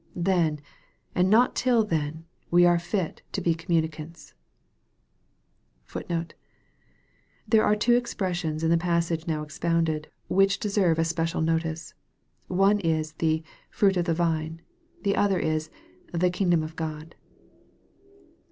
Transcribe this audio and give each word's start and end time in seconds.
Then, 0.15 0.61
and 1.13 1.29
not 1.29 1.53
till 1.55 1.83
then, 1.83 2.25
we 2.49 2.65
are 2.65 2.79
fit 2.79 3.21
to 3.33 3.39
be 3.39 3.53
communicants.* 3.53 4.33
* 5.29 6.07
There 7.47 7.63
are 7.63 7.75
two 7.75 7.93
expressions 7.93 8.63
in 8.63 8.71
the 8.71 8.79
passage 8.79 9.27
now 9.27 9.43
expounded, 9.43 10.07
which 10.27 10.57
deserve 10.57 10.97
a 10.97 11.05
special 11.05 11.41
notice. 11.41 11.93
One 12.47 12.79
is, 12.79 13.11
the" 13.11 13.43
fruit 13.79 13.95
of 13.95 14.05
the 14.05 14.15
vine." 14.15 14.63
The 15.03 15.15
other 15.15 15.37
is" 15.37 15.69
the 16.11 16.31
kingdom 16.31 16.63
of 16.63 16.75
God." 16.75 17.13